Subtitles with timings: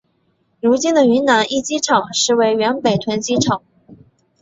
[0.59, 3.61] 如今的云南驿机场实为原北屯机场。